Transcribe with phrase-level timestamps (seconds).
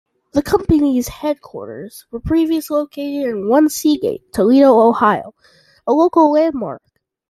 [0.33, 5.35] The company's headquarters were previously located in One SeaGate, Toledo, Ohio,
[5.85, 6.81] a local landmark.